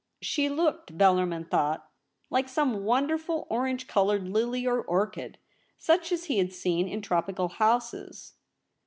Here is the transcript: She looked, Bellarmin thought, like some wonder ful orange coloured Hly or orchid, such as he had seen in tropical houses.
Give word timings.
She 0.23 0.49
looked, 0.49 0.97
Bellarmin 0.97 1.45
thought, 1.51 1.87
like 2.31 2.49
some 2.49 2.85
wonder 2.85 3.19
ful 3.19 3.45
orange 3.51 3.85
coloured 3.85 4.23
Hly 4.29 4.65
or 4.65 4.81
orchid, 4.81 5.37
such 5.77 6.11
as 6.11 6.25
he 6.25 6.39
had 6.39 6.51
seen 6.53 6.87
in 6.87 7.03
tropical 7.03 7.49
houses. 7.49 8.33